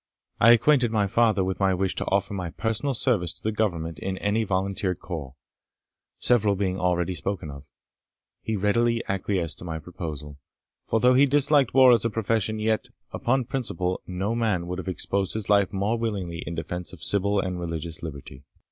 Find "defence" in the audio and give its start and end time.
16.55-16.93